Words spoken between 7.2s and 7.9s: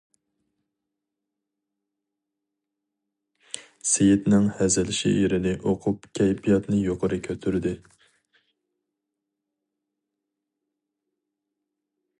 كۆتۈردى.